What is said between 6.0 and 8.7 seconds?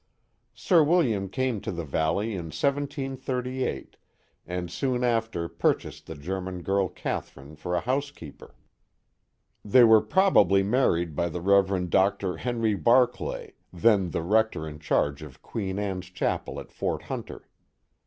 the German girl Catherine for a housekeeper.